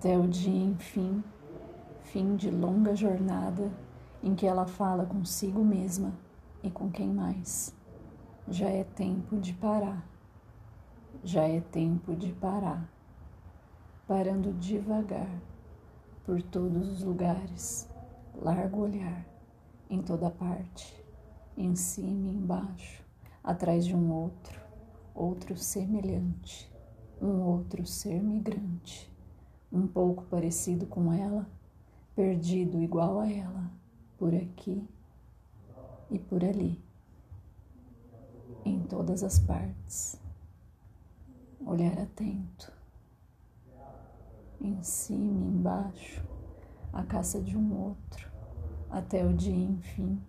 até 0.00 0.16
o 0.16 0.26
dia, 0.26 0.64
enfim, 0.64 1.22
fim 2.04 2.34
de 2.34 2.50
longa 2.50 2.96
jornada 2.96 3.70
em 4.22 4.34
que 4.34 4.46
ela 4.46 4.64
fala 4.64 5.04
consigo 5.04 5.62
mesma 5.62 6.14
e 6.62 6.70
com 6.70 6.90
quem 6.90 7.12
mais. 7.12 7.76
Já 8.48 8.70
é 8.70 8.82
tempo 8.82 9.36
de 9.36 9.52
parar, 9.52 10.02
já 11.22 11.46
é 11.46 11.60
tempo 11.60 12.16
de 12.16 12.32
parar, 12.32 12.90
parando 14.08 14.54
devagar 14.54 15.28
por 16.24 16.40
todos 16.40 16.88
os 16.88 17.04
lugares, 17.04 17.86
largo 18.34 18.80
olhar 18.80 19.26
em 19.90 20.00
toda 20.00 20.30
parte, 20.30 20.98
em 21.58 21.76
cima 21.76 22.26
e 22.26 22.36
embaixo, 22.36 23.04
atrás 23.44 23.84
de 23.84 23.94
um 23.94 24.10
outro, 24.10 24.58
outro 25.14 25.58
semelhante, 25.58 26.72
um 27.20 27.42
outro 27.42 27.84
ser 27.84 28.22
migrante, 28.22 29.10
um 29.72 29.86
pouco 29.86 30.24
parecido 30.24 30.86
com 30.86 31.12
ela, 31.12 31.46
perdido 32.14 32.80
igual 32.82 33.20
a 33.20 33.30
ela, 33.30 33.70
por 34.18 34.34
aqui 34.34 34.86
e 36.10 36.18
por 36.18 36.44
ali, 36.44 36.80
em 38.64 38.80
todas 38.80 39.22
as 39.22 39.38
partes. 39.38 40.20
Olhar 41.64 41.98
atento, 41.98 42.72
em 44.60 44.82
cima 44.82 45.46
embaixo, 45.46 46.24
a 46.92 47.02
caça 47.02 47.40
de 47.40 47.56
um 47.56 47.78
outro, 47.78 48.30
até 48.90 49.24
o 49.24 49.32
dia, 49.32 49.54
enfim, 49.54 50.20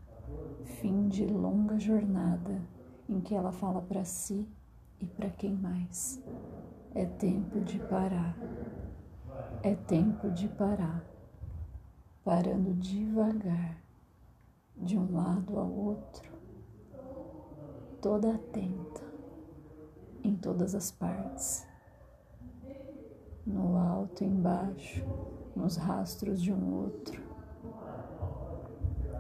fim 0.80 1.08
de 1.08 1.26
longa 1.26 1.80
jornada 1.80 2.62
em 3.10 3.20
que 3.20 3.36
ela 3.36 3.52
fala 3.52 3.82
para 3.82 4.06
si 4.06 4.48
e 5.00 5.06
para 5.06 5.30
quem 5.30 5.54
mais. 5.54 6.22
É 6.94 7.06
tempo 7.06 7.60
de 7.62 7.80
parar. 7.80 8.38
É 9.64 9.76
tempo 9.76 10.32
de 10.32 10.48
parar. 10.48 11.06
Parando 12.24 12.74
devagar, 12.74 13.78
de 14.76 14.98
um 14.98 15.14
lado 15.14 15.60
ao 15.60 15.72
outro, 15.72 16.32
toda 18.02 18.34
atenta, 18.34 19.04
em 20.24 20.36
todas 20.36 20.74
as 20.74 20.92
partes, 20.92 21.68
no 23.46 23.78
alto 23.78 24.24
e 24.24 24.28
embaixo, 24.28 25.06
nos 25.56 25.78
rastros 25.78 26.42
de 26.42 26.52
um 26.52 26.74
outro, 26.82 27.22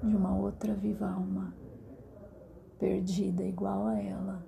de 0.03 0.15
uma 0.15 0.35
outra 0.35 0.73
viva 0.73 1.07
alma, 1.07 1.53
perdida 2.79 3.43
igual 3.43 3.85
a 3.85 3.99
ela, 3.99 4.43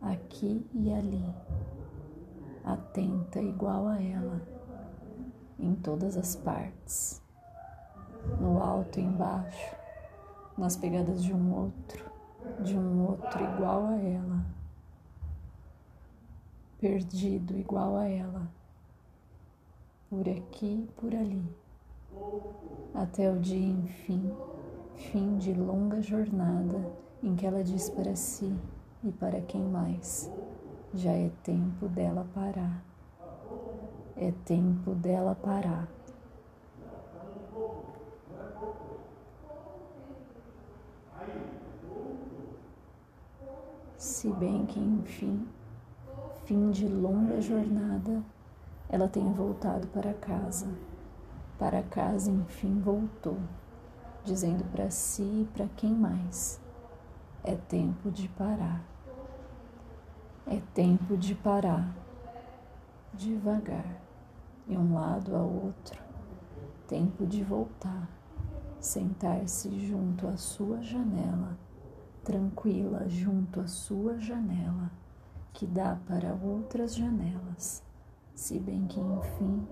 aqui 0.00 0.64
e 0.72 0.92
ali, 0.92 1.34
atenta 2.64 3.40
igual 3.40 3.88
a 3.88 4.00
ela, 4.00 4.53
em 5.58 5.74
todas 5.74 6.16
as 6.16 6.36
partes, 6.36 7.22
no 8.40 8.62
alto 8.62 8.98
e 8.98 9.02
embaixo, 9.02 9.76
nas 10.56 10.76
pegadas 10.76 11.22
de 11.22 11.32
um 11.32 11.54
outro, 11.54 12.04
de 12.60 12.76
um 12.76 13.06
outro 13.08 13.42
igual 13.42 13.86
a 13.86 13.96
ela, 13.96 14.44
perdido 16.80 17.56
igual 17.56 17.96
a 17.96 18.08
ela, 18.08 18.48
por 20.08 20.28
aqui 20.28 20.86
e 20.86 21.00
por 21.00 21.14
ali, 21.14 21.44
até 22.94 23.30
o 23.30 23.38
dia, 23.38 23.66
enfim, 23.66 24.32
fim 24.96 25.36
de 25.36 25.52
longa 25.52 26.00
jornada 26.00 26.92
em 27.22 27.34
que 27.34 27.46
ela 27.46 27.64
diz 27.64 27.88
para 27.90 28.14
si 28.14 28.54
e 29.02 29.10
para 29.10 29.40
quem 29.40 29.62
mais: 29.62 30.30
já 30.92 31.12
é 31.12 31.30
tempo 31.42 31.88
dela 31.88 32.26
parar. 32.34 32.93
É 34.16 34.32
tempo 34.44 34.94
dela 34.94 35.34
parar. 35.34 35.88
Se 43.96 44.30
bem 44.32 44.66
que, 44.66 44.78
enfim, 44.78 45.46
fim 46.44 46.70
de 46.70 46.86
longa 46.86 47.40
jornada, 47.40 48.22
ela 48.88 49.08
tenha 49.08 49.32
voltado 49.32 49.86
para 49.88 50.12
casa. 50.14 50.68
Para 51.58 51.82
casa, 51.82 52.30
enfim, 52.30 52.80
voltou, 52.80 53.38
dizendo 54.24 54.64
para 54.72 54.90
si 54.90 55.22
e 55.22 55.48
para 55.54 55.66
quem 55.76 55.94
mais: 55.94 56.60
é 57.42 57.54
tempo 57.54 58.10
de 58.10 58.28
parar. 58.28 58.82
É 60.46 60.60
tempo 60.74 61.16
de 61.16 61.34
parar, 61.34 61.94
devagar, 63.16 64.00
de 64.66 64.76
um 64.76 64.94
lado 64.94 65.34
ao 65.34 65.48
outro. 65.48 66.02
Tempo 66.86 67.26
de 67.26 67.42
voltar, 67.42 68.08
sentar-se 68.80 69.70
junto 69.86 70.26
à 70.26 70.36
sua 70.36 70.82
janela, 70.82 71.58
tranquila 72.22 73.08
junto 73.08 73.60
à 73.60 73.66
sua 73.66 74.18
janela, 74.18 74.90
que 75.52 75.66
dá 75.66 75.96
para 76.06 76.34
outras 76.34 76.94
janelas, 76.94 77.82
se 78.34 78.58
bem 78.58 78.86
que 78.86 79.00
enfim, 79.00 79.66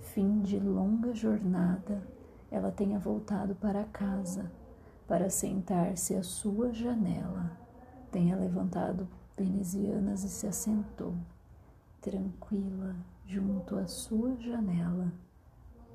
fim 0.00 0.40
de 0.40 0.58
longa 0.58 1.14
jornada, 1.14 2.02
ela 2.50 2.72
tenha 2.72 2.98
voltado 2.98 3.54
para 3.54 3.84
casa 3.84 4.50
para 5.06 5.28
sentar-se 5.28 6.14
à 6.14 6.22
sua 6.22 6.72
janela, 6.72 7.50
tenha 8.12 8.36
levantado 8.36 9.08
venezianas 9.36 10.22
e 10.22 10.28
se 10.28 10.46
assentou, 10.46 11.14
tranquila, 12.00 12.96
junto 13.26 13.76
à 13.76 13.86
sua 13.86 14.36
janela, 14.36 15.12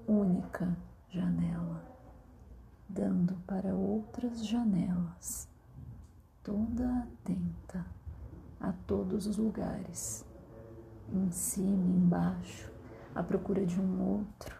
única 0.08 0.76
janela, 1.10 1.84
dando 2.88 3.36
para 3.48 3.74
outras 3.74 4.46
janelas, 4.46 5.50
toda 6.44 7.00
atenta 7.00 7.86
a 8.60 8.72
todos 8.88 9.28
os 9.28 9.38
lugares, 9.38 10.26
em 11.12 11.30
cima 11.32 11.86
embaixo, 11.86 12.72
à 13.14 13.24
procura 13.24 13.66
de 13.66 13.80
um 13.80 14.02
outro, 14.02 14.56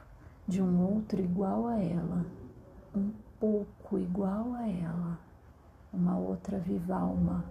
de 0.48 0.62
um 0.62 0.82
outro 0.82 1.22
igual 1.22 1.68
a 1.68 1.78
ela, 1.80 2.26
um 2.96 3.12
pouco 3.40 3.98
igual 4.00 4.54
a 4.54 4.68
ela, 4.68 5.20
uma 5.94 6.18
outra 6.18 6.60
viva 6.60 6.96
alma 6.96 7.46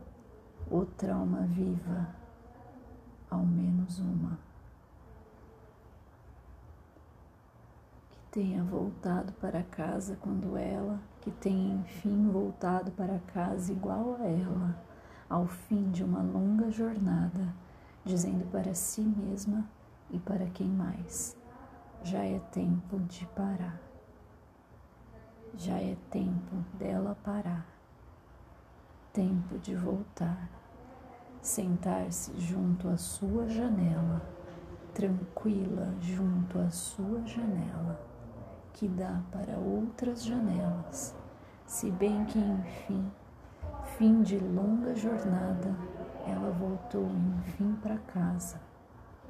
outra 0.70 1.14
alma 1.14 1.42
viva, 1.42 2.08
ao 3.34 3.44
menos 3.44 3.98
uma, 3.98 4.38
que 8.10 8.18
tenha 8.30 8.62
voltado 8.62 9.32
para 9.34 9.62
casa 9.62 10.16
quando 10.20 10.56
ela, 10.56 10.98
que 11.20 11.30
tenha 11.30 11.74
enfim 11.74 12.30
voltado 12.30 12.90
para 12.92 13.18
casa 13.32 13.72
igual 13.72 14.16
a 14.20 14.26
ela, 14.26 14.78
ao 15.28 15.46
fim 15.46 15.90
de 15.90 16.04
uma 16.04 16.22
longa 16.22 16.70
jornada, 16.70 17.54
dizendo 18.04 18.48
para 18.50 18.74
si 18.74 19.00
mesma 19.00 19.64
e 20.10 20.18
para 20.18 20.46
quem 20.46 20.68
mais: 20.68 21.36
já 22.02 22.24
é 22.24 22.38
tempo 22.52 22.98
de 23.00 23.26
parar. 23.28 23.80
Já 25.56 25.76
é 25.76 25.96
tempo 26.10 26.56
dela 26.78 27.16
parar 27.22 27.74
tempo 29.14 29.56
de 29.60 29.76
voltar, 29.76 30.50
sentar-se 31.44 32.32
junto 32.40 32.88
à 32.88 32.96
sua 32.96 33.46
janela, 33.46 34.22
tranquila 34.94 35.94
junto 36.00 36.58
à 36.58 36.70
sua 36.70 37.22
janela, 37.26 38.00
que 38.72 38.88
dá 38.88 39.20
para 39.30 39.58
outras 39.58 40.24
janelas, 40.24 41.14
se 41.66 41.90
bem 41.90 42.24
que 42.24 42.38
enfim, 42.38 43.12
fim 43.98 44.22
de 44.22 44.38
longa 44.38 44.94
jornada, 44.94 45.76
ela 46.26 46.50
voltou 46.50 47.10
enfim 47.38 47.76
para 47.82 47.98
casa, 47.98 48.58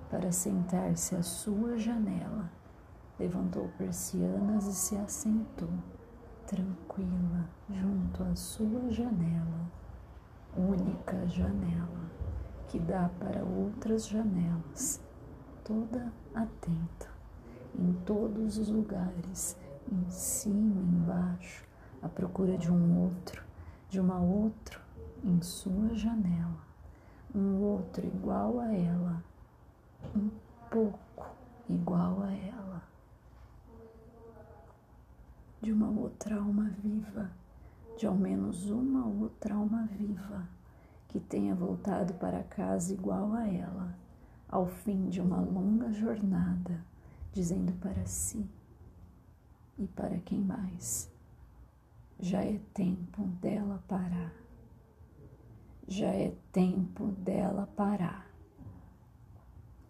para 0.09 0.31
sentar-se 0.31 1.17
à 1.17 1.23
sua 1.23 1.77
janela, 1.77 2.49
levantou 3.19 3.69
persianas 3.77 4.69
e 4.69 4.73
se 4.73 4.97
assentou 4.99 5.71
tranquila 6.47 7.45
junto 7.69 8.23
à 8.23 8.37
sua 8.37 8.89
janela, 8.89 9.69
única 10.57 11.27
janela 11.27 12.04
que 12.69 12.79
dá 12.79 13.11
para 13.19 13.45
outras 13.45 14.07
janelas, 14.07 15.01
toda 15.65 16.13
atenta, 16.35 17.09
em 17.79 17.93
todos 18.05 18.59
os 18.59 18.69
lugares, 18.69 19.57
em 19.91 20.11
cima 20.11 20.81
embaixo, 20.81 21.65
à 22.03 22.09
procura 22.09 22.57
de 22.57 22.71
um 22.71 23.03
outro, 23.03 23.45
de 23.89 24.01
uma 24.01 24.21
outra 24.21 24.81
em 25.23 25.41
sua 25.41 25.95
janela, 25.95 26.65
um 27.35 27.61
outro 27.63 28.07
igual 28.07 28.61
a 28.61 28.73
ela, 28.73 29.25
um 30.15 30.31
pouco 30.71 31.27
igual 31.69 32.23
a 32.23 32.33
ela 32.33 32.83
de 35.63 35.73
uma 35.73 35.89
outra 35.89 36.37
alma 36.37 36.71
viva, 36.83 37.31
de 37.97 38.07
ao 38.07 38.15
menos 38.15 38.69
uma 38.69 39.07
outra 39.07 39.55
alma 39.55 39.89
viva 39.91 40.47
que 41.15 41.21
tenha 41.21 41.55
voltado 41.55 42.13
para 42.15 42.43
casa 42.43 42.93
igual 42.93 43.35
a 43.35 43.47
ela, 43.47 43.97
ao 44.49 44.67
fim 44.67 45.09
de 45.09 45.21
uma 45.21 45.41
longa 45.41 45.93
jornada, 45.93 46.85
dizendo 47.33 47.73
para 47.75 48.05
si 48.05 48.45
e 49.79 49.87
para 49.87 50.19
quem 50.19 50.41
mais. 50.41 51.09
Já 52.19 52.43
é 52.43 52.59
tempo 52.75 53.23
dela 53.41 53.81
parar. 53.87 54.33
Já 55.87 56.09
é 56.09 56.35
tempo 56.51 57.13
dela 57.13 57.69
parar. 57.77 58.29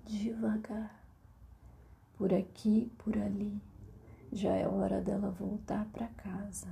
Devagar. 0.05 1.03
Por 2.19 2.35
aqui, 2.35 2.93
por 2.99 3.17
ali. 3.17 3.59
Já 4.31 4.53
é 4.53 4.69
hora 4.69 5.00
dela 5.00 5.31
voltar 5.31 5.87
para 5.87 6.06
casa, 6.09 6.69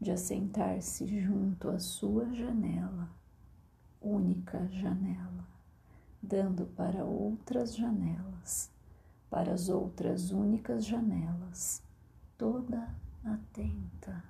de 0.00 0.12
assentar-se 0.12 1.20
junto 1.20 1.68
à 1.68 1.80
sua 1.80 2.32
janela, 2.32 3.10
única 4.02 4.66
janela, 4.68 5.46
dando 6.20 6.66
para 6.66 7.04
outras 7.04 7.74
janelas, 7.76 8.70
para 9.30 9.52
as 9.52 9.68
outras 9.68 10.30
únicas 10.30 10.84
janelas, 10.84 11.82
toda 12.36 12.88
atenta 13.24 14.22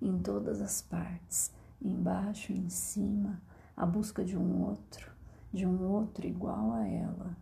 em 0.00 0.18
todas 0.18 0.60
as 0.60 0.82
partes, 0.82 1.52
embaixo 1.80 2.52
e 2.52 2.58
em 2.58 2.68
cima, 2.68 3.40
a 3.76 3.86
busca 3.86 4.24
de 4.24 4.36
um 4.36 4.64
outro, 4.64 5.10
de 5.52 5.66
um 5.66 5.88
outro 5.88 6.26
igual 6.26 6.72
a 6.72 6.86
ela, 6.86 7.36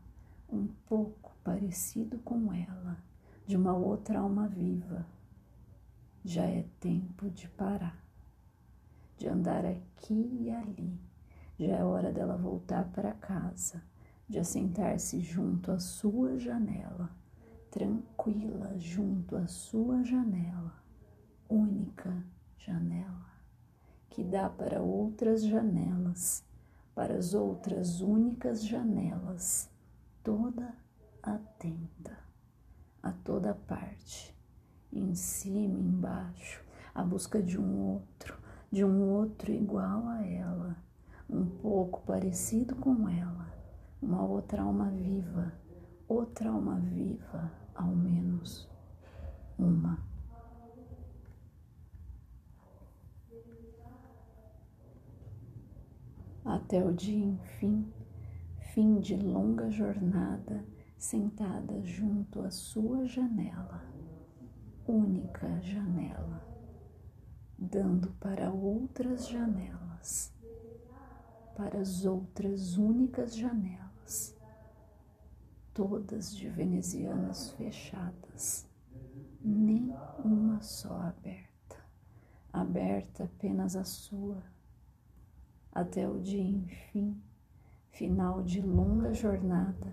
um 0.49 0.69
pouco 0.89 1.33
parecido 1.43 2.19
com 2.19 2.53
ela, 2.53 2.97
de 3.47 3.57
uma 3.57 3.75
outra 3.75 4.21
alma 4.21 4.47
viva. 4.47 5.07
Já 6.25 6.45
é 6.45 6.65
tempo 6.81 7.29
de 7.29 7.49
parar, 7.49 8.03
de 9.19 9.29
andar 9.29 9.67
aqui 9.67 10.39
e 10.41 10.51
ali. 10.51 10.99
Já 11.59 11.77
é 11.77 11.85
hora 11.85 12.13
dela 12.13 12.37
voltar 12.37 12.85
para 12.91 13.13
casa, 13.13 13.81
de 14.29 14.41
assentar-se 14.41 15.21
junto 15.21 15.71
à 15.71 15.79
sua 15.79 16.37
janela, 16.39 17.11
tranquila 17.71 18.77
junto 18.77 19.37
à 19.37 19.47
sua 19.47 20.03
janela, 20.03 20.75
única 21.49 22.25
janela, 22.59 23.31
que 24.11 24.25
dá 24.25 24.49
para 24.49 24.83
outras 24.83 25.45
janelas, 25.45 26.45
para 26.93 27.17
as 27.17 27.35
outras 27.35 28.01
únicas 28.01 28.65
janelas, 28.65 29.71
toda 30.25 30.75
atenta 31.23 32.19
a 33.01 33.13
toda 33.13 33.55
parte, 33.55 34.35
em 34.93 35.15
cima 35.15 35.79
embaixo, 35.79 36.65
a 36.93 37.05
busca 37.05 37.41
de 37.41 37.61
um 37.61 37.93
outro, 37.93 38.39
de 38.73 38.85
um 38.85 39.09
outro 39.11 39.53
igual 39.53 40.09
a 40.09 40.25
ela, 40.27 40.77
um 41.35 41.47
pouco 41.47 42.03
parecido 42.03 42.77
com 42.77 43.09
ela, 43.09 43.53
uma 44.01 44.23
outra 44.25 44.63
alma 44.63 44.91
viva, 44.91 45.53
outra 46.09 46.51
alma 46.51 46.79
viva, 46.79 47.51
ao 47.75 47.89
menos 47.89 48.69
uma. 49.59 50.15
até 56.45 56.85
o 56.85 56.93
dia, 56.93 57.25
enfim, 57.25 57.91
fim 58.75 59.01
de 59.01 59.17
longa 59.17 59.71
jornada, 59.71 60.65
sentada 60.99 61.83
junto 61.83 62.43
à 62.43 62.51
sua 62.51 63.07
janela, 63.07 63.83
única 64.87 65.61
janela, 65.61 66.47
dando 67.59 68.11
para 68.21 68.51
outras 68.51 69.27
janelas, 69.29 70.34
para 71.57 71.81
as 71.81 72.05
outras 72.05 72.77
únicas 72.77 73.35
janelas, 73.37 74.37
todas 75.73 76.35
de 76.35 76.49
venezianas 76.49 77.51
fechadas, 77.53 78.67
nem 79.41 79.95
uma 80.25 80.61
só 80.61 80.95
aberta, 81.03 81.77
aberta 82.53 83.25
apenas 83.25 83.77
a 83.77 83.85
sua 83.85 84.43
até 85.75 86.09
o 86.09 86.21
dia, 86.21 86.41
enfim, 86.41 87.21
final 87.91 88.43
de 88.43 88.63
longa 88.63 89.13
jornada, 89.13 89.93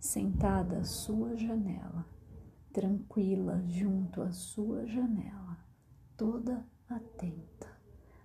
sentada 0.00 0.78
à 0.78 0.84
sua 0.84 1.36
janela, 1.36 2.06
tranquila 2.72 3.62
junto 3.66 4.22
à 4.22 4.32
sua 4.32 4.86
janela, 4.86 5.58
toda 6.16 6.66
atenta 6.88 7.68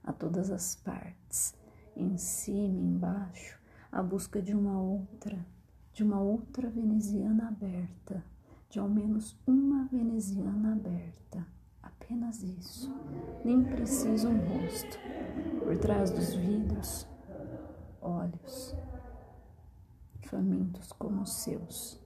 a 0.01 0.13
todas 0.13 0.49
as 0.49 0.75
partes, 0.75 1.53
em 1.95 2.17
cima 2.17 2.79
embaixo, 2.79 3.59
à 3.91 4.01
busca 4.01 4.41
de 4.41 4.53
uma 4.53 4.79
outra, 4.79 5.45
de 5.91 6.03
uma 6.03 6.19
outra 6.19 6.69
veneziana 6.69 7.47
aberta, 7.47 8.23
de 8.69 8.79
ao 8.79 8.89
menos 8.89 9.37
uma 9.45 9.85
veneziana 9.85 10.73
aberta. 10.73 11.45
Apenas 11.81 12.41
isso. 12.41 12.93
Nem 13.43 13.63
precisa 13.63 14.27
um 14.27 14.39
rosto 14.39 14.97
por 15.63 15.77
trás 15.77 16.11
dos 16.11 16.33
vidros, 16.33 17.07
olhos 18.01 18.75
famintos 20.33 20.91
como 20.93 21.21
os 21.21 21.31
seus, 21.31 22.01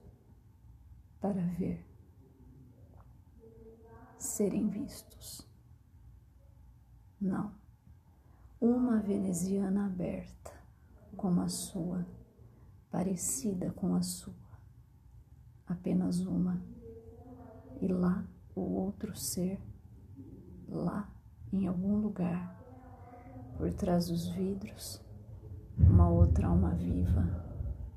para 1.18 1.40
ver, 1.40 1.82
serem 4.18 4.68
vistos. 4.68 5.48
Não, 7.18 7.54
uma 8.60 8.98
veneziana 8.98 9.86
aberta 9.86 10.50
como 11.16 11.40
a 11.40 11.48
sua, 11.48 12.04
parecida 12.90 13.70
com 13.72 13.94
a 13.94 14.02
sua, 14.02 14.34
apenas 15.66 16.20
uma, 16.20 16.60
e 17.80 17.88
lá 17.88 18.24
o 18.54 18.60
outro 18.60 19.16
ser, 19.16 19.60
lá 20.68 21.08
em 21.52 21.66
algum 21.66 21.96
lugar 21.96 22.58
por 23.56 23.72
trás 23.72 24.08
dos 24.08 24.28
vidros, 24.28 25.00
uma 25.78 26.08
outra 26.08 26.48
alma 26.48 26.74
viva. 26.74 27.46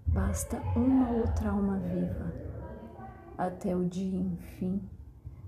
Basta 0.07 0.59
uma 0.75 1.09
outra 1.09 1.51
alma 1.51 1.79
viva, 1.79 2.33
até 3.37 3.75
o 3.75 3.85
dia, 3.87 4.19
enfim, 4.19 4.81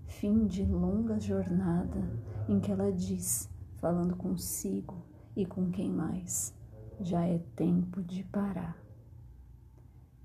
fim 0.07 0.45
de 0.45 0.65
longa 0.65 1.19
jornada 1.19 2.01
em 2.47 2.59
que 2.59 2.71
ela 2.71 2.91
diz, 2.91 3.49
falando 3.83 4.15
consigo 4.15 4.95
e 5.35 5.45
com 5.45 5.69
quem 5.69 5.91
mais, 5.91 6.55
já 7.01 7.25
é 7.25 7.37
tempo 7.53 8.01
de 8.01 8.23
parar. 8.23 8.81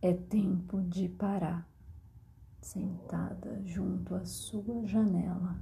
É 0.00 0.14
tempo 0.14 0.81
de 0.81 1.08
parar, 1.08 1.68
sentada 2.62 3.61
junto 3.64 4.14
à 4.14 4.25
sua 4.25 4.87
janela, 4.87 5.61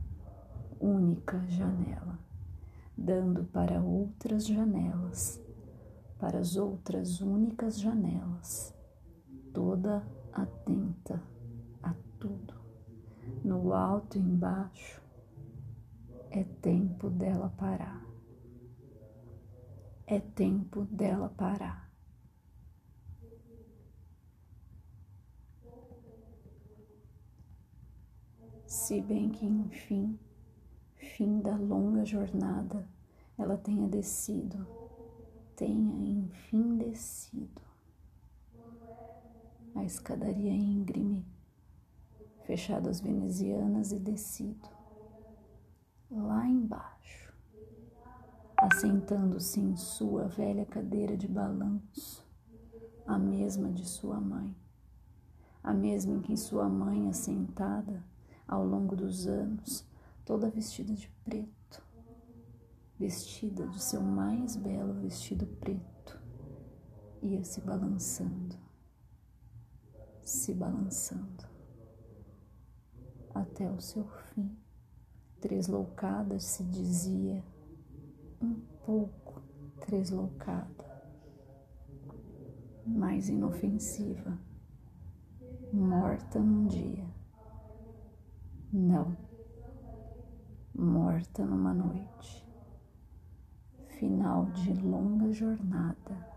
única 0.78 1.40
janela 1.48 2.18
dando 2.94 3.44
para 3.44 3.80
outras 3.80 4.46
janelas, 4.46 5.40
para 6.18 6.38
as 6.38 6.54
outras 6.54 7.22
únicas 7.22 7.80
janelas, 7.80 8.74
toda 9.54 10.06
atenta 10.34 11.22
a 11.82 11.94
tudo, 12.20 12.52
no 13.42 13.72
alto 13.72 14.18
e 14.18 14.20
embaixo, 14.20 15.05
é 16.30 16.44
tempo 16.44 17.10
dela 17.10 17.48
parar. 17.56 18.06
É 20.06 20.20
tempo 20.20 20.84
dela 20.84 21.28
parar. 21.28 21.86
Se 28.66 29.00
bem 29.00 29.30
que, 29.30 29.46
enfim, 29.46 30.18
fim 30.94 31.40
da 31.40 31.56
longa 31.56 32.04
jornada, 32.04 32.88
ela 33.38 33.56
tenha 33.56 33.88
descido, 33.88 34.66
tenha 35.56 36.20
enfim 36.20 36.76
descido 36.76 37.62
a 39.74 39.84
escadaria 39.84 40.52
íngreme, 40.52 41.26
fechado 42.44 42.88
as 42.88 43.00
venezianas 43.00 43.92
e 43.92 43.98
descido 43.98 44.68
lá 46.10 46.46
embaixo, 46.46 47.32
assentando-se 48.56 49.60
em 49.60 49.76
sua 49.76 50.28
velha 50.28 50.64
cadeira 50.64 51.16
de 51.16 51.26
balanço, 51.28 52.26
a 53.06 53.18
mesma 53.18 53.70
de 53.72 53.84
sua 53.84 54.20
mãe, 54.20 54.56
a 55.62 55.74
mesma 55.74 56.14
em 56.14 56.22
que 56.22 56.36
sua 56.36 56.68
mãe 56.68 57.08
assentada 57.08 58.04
ao 58.46 58.64
longo 58.64 58.94
dos 58.94 59.26
anos 59.26 59.86
toda 60.24 60.50
vestida 60.50 60.92
de 60.92 61.08
preto, 61.24 61.82
vestida 62.98 63.66
de 63.68 63.82
seu 63.82 64.02
mais 64.02 64.56
belo 64.56 64.94
vestido 64.94 65.46
preto, 65.46 66.20
ia 67.22 67.44
se 67.44 67.60
balançando, 67.60 68.56
se 70.22 70.54
balançando, 70.54 71.44
até 73.34 73.70
o 73.70 73.80
seu 73.80 74.04
fim. 74.04 74.65
Tresloucada 75.40 76.40
se 76.40 76.64
dizia, 76.64 77.44
um 78.40 78.54
pouco 78.84 79.42
tresloucada, 79.80 80.84
mais 82.86 83.28
inofensiva, 83.28 84.38
morta 85.72 86.38
num 86.38 86.66
dia 86.66 87.04
Não. 88.72 89.16
Morta 90.74 91.44
numa 91.44 91.72
noite. 91.72 92.46
Final 93.98 94.46
de 94.46 94.74
longa 94.74 95.32
jornada 95.32 96.36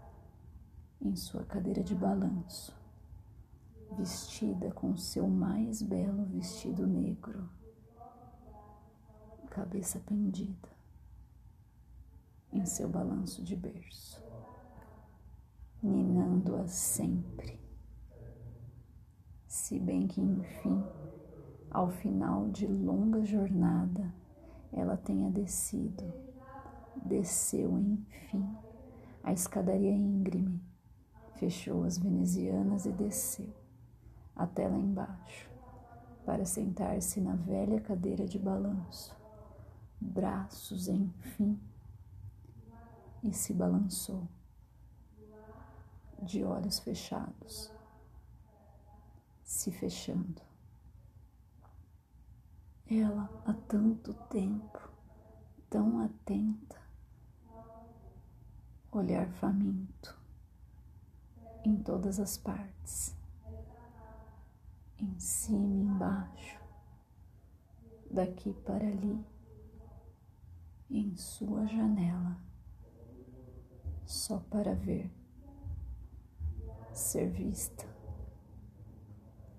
em 1.01 1.15
sua 1.15 1.43
cadeira 1.43 1.83
de 1.83 1.95
balanço, 1.95 2.73
vestida 3.97 4.71
com 4.71 4.95
seu 4.95 5.27
mais 5.27 5.81
belo 5.81 6.23
vestido 6.25 6.85
negro, 6.85 7.49
cabeça 9.49 9.99
pendida 9.99 10.69
em 12.51 12.65
seu 12.65 12.87
balanço 12.87 13.43
de 13.43 13.55
berço, 13.55 14.23
ninando-a 15.81 16.67
sempre. 16.67 17.59
Se 19.47 19.79
bem 19.79 20.07
que, 20.07 20.21
enfim, 20.21 20.83
ao 21.69 21.89
final 21.89 22.49
de 22.49 22.67
longa 22.67 23.23
jornada, 23.23 24.13
ela 24.71 24.97
tenha 24.97 25.29
descido, 25.29 26.03
desceu, 27.05 27.79
enfim, 27.79 28.47
a 29.23 29.31
escadaria 29.31 29.91
íngreme, 29.91 30.61
fechou 31.35 31.83
as 31.83 31.97
venezianas 31.97 32.85
e 32.85 32.91
desceu, 32.91 33.53
até 34.35 34.67
lá 34.67 34.77
embaixo, 34.77 35.49
para 36.25 36.45
sentar-se 36.45 37.19
na 37.19 37.35
velha 37.35 37.79
cadeira 37.81 38.25
de 38.25 38.37
balanço, 38.37 39.18
braços, 39.99 40.87
enfim, 40.87 41.59
e 43.23 43.33
se 43.33 43.53
balançou, 43.53 44.27
de 46.21 46.43
olhos 46.43 46.79
fechados, 46.79 47.71
se 49.43 49.71
fechando. 49.71 50.41
Ela 52.89 53.29
há 53.45 53.53
tanto 53.53 54.13
tempo, 54.13 54.89
tão 55.69 55.99
atenta, 55.99 56.79
olhar 58.91 59.29
faminto 59.33 60.17
em 61.63 61.75
todas 61.75 62.19
as 62.19 62.37
partes, 62.37 63.15
em 64.97 65.19
cima 65.19 65.67
e 65.67 65.81
embaixo, 65.81 66.59
daqui 68.09 68.53
para 68.65 68.87
ali, 68.87 69.23
em 70.89 71.15
sua 71.15 71.65
janela, 71.65 72.37
só 74.05 74.39
para 74.39 74.73
ver, 74.73 75.11
ser 76.93 77.29
vista, 77.29 77.85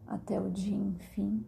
até 0.07 0.41
o 0.41 0.51
dia, 0.51 0.77
enfim, 0.77 1.47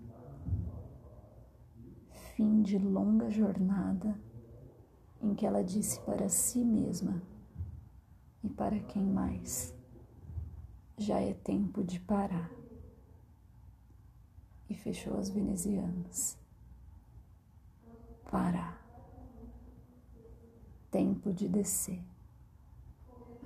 fim 2.36 2.62
de 2.62 2.78
longa 2.78 3.28
jornada 3.30 4.18
em 5.20 5.34
que 5.34 5.46
ela 5.46 5.62
disse 5.62 6.00
para 6.00 6.28
si 6.28 6.64
mesma 6.64 7.22
e 8.42 8.48
para 8.48 8.78
quem 8.80 9.04
mais 9.04 9.74
já 10.98 11.20
é 11.20 11.34
tempo 11.34 11.82
de 11.82 11.98
parar. 12.00 12.50
E 14.68 14.74
fechou 14.74 15.18
as 15.18 15.28
venezianas. 15.28 16.38
Parar. 18.30 18.81
Tempo 20.92 21.32
de 21.32 21.48
descer 21.48 22.00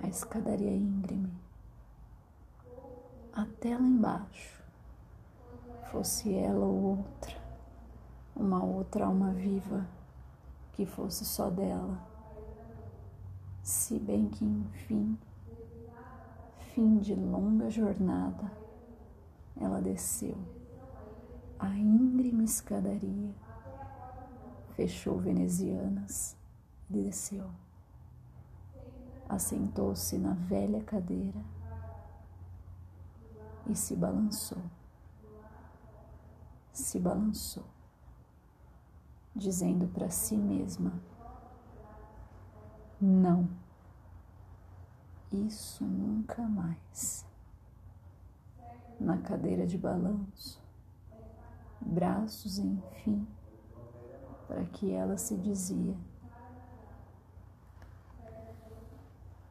a 0.03 0.07
escadaria 0.07 0.75
íngreme 0.75 1.33
até 3.33 3.75
lá 3.75 3.83
embaixo, 3.83 4.63
fosse 5.91 6.35
ela 6.35 6.65
ou 6.65 6.97
outra, 6.97 7.35
uma 8.35 8.63
outra 8.63 9.05
alma 9.05 9.31
viva 9.31 9.87
que 10.73 10.85
fosse 10.85 11.23
só 11.23 11.49
dela, 11.49 12.05
se 13.63 13.97
bem 13.97 14.27
que 14.27 14.45
enfim 14.45 15.17
fim 16.75 16.99
de 16.99 17.15
longa 17.15 17.71
jornada, 17.71 18.51
ela 19.59 19.81
desceu 19.81 20.37
a 21.57 21.69
íngreme 21.69 22.43
escadaria, 22.43 23.33
fechou 24.75 25.17
venezianas 25.17 26.36
desceu. 26.89 27.49
Assentou-se 29.29 30.17
na 30.17 30.33
velha 30.33 30.83
cadeira 30.83 31.39
e 33.67 33.75
se 33.75 33.95
balançou. 33.95 34.61
Se 36.71 36.99
balançou, 36.99 37.65
dizendo 39.35 39.87
para 39.87 40.09
si 40.09 40.37
mesma: 40.37 40.93
Não 43.01 43.49
isso 45.31 45.83
nunca 45.83 46.41
mais. 46.43 47.25
Na 48.99 49.17
cadeira 49.17 49.67
de 49.67 49.77
balanço, 49.77 50.61
braços 51.79 52.57
enfim, 52.57 53.27
para 54.47 54.65
que 54.65 54.91
ela 54.91 55.17
se 55.17 55.37
dizia: 55.37 55.95